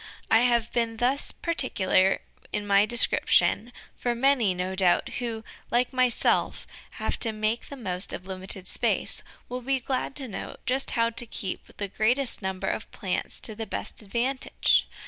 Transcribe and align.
I 0.31 0.39
have 0.39 0.73
been 0.73 0.97
thus 0.97 1.31
particular 1.31 2.21
in 2.51 2.65
my 2.65 2.87
description, 2.87 3.71
for 3.95 4.15
many, 4.15 4.55
no 4.55 4.73
doubt, 4.73 5.09
who, 5.19 5.43
like 5.69 5.93
myself, 5.93 6.65
have 6.93 7.19
to 7.19 7.31
make 7.31 7.69
the 7.69 7.77
most 7.77 8.11
of 8.11 8.25
limited 8.25 8.67
space, 8.67 9.21
will 9.47 9.61
be 9.61 9.79
glad 9.79 10.15
to 10.15 10.27
know 10.27 10.55
just 10.65 10.89
how 10.97 11.11
to 11.11 11.25
keep 11.27 11.77
the 11.77 11.87
greatest 11.87 12.41
number 12.41 12.65
of 12.67 12.89
plants 12.89 13.39
to 13.41 13.53
the 13.53 13.67
best 13.67 14.01
advantage. 14.01 14.87